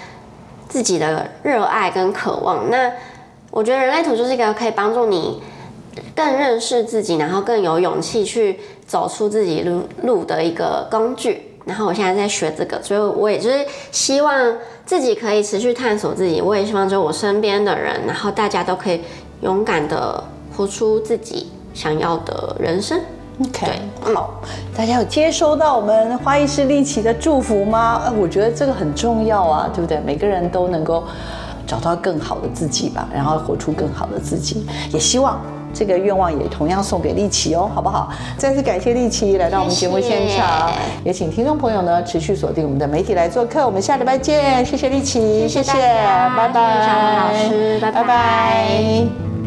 [0.67, 2.69] 自己的热爱跟渴望。
[2.69, 2.91] 那
[3.51, 5.41] 我觉得人类图就是一个可以帮助你
[6.15, 11.44] 更认识自己，然后更有勇气去走出自己路路的一个工具。
[11.65, 14.33] 然后我现在在学这个，所以我也就是希望
[14.85, 16.39] 自己可以持续探索自己。
[16.39, 19.01] 我也希望就我身边的人，然后大家都可以
[19.41, 20.23] 勇敢的
[20.55, 23.01] 活出自己想要的人生。
[23.43, 23.67] OK，
[24.13, 24.39] 好，
[24.77, 28.03] 大家有接收到我们花艺师丽奇的祝福吗？
[28.05, 29.99] 呃，我觉得这个很重要啊，对不对？
[30.05, 31.03] 每个人都能够
[31.67, 34.65] 找到更好的自己吧，然后活出更好的自己。
[34.93, 35.41] 也希望。
[35.75, 38.09] 这个愿望也同样送给丽琪哦，好不好？
[38.37, 40.71] 再次感谢丽琪来到我们节目现场，
[41.03, 43.65] 也请听众朋友呢持续锁定我们的媒体来做客。
[43.65, 49.44] 我们下礼拜见，谢谢丽琪，谢谢，拜拜，小老师，拜拜。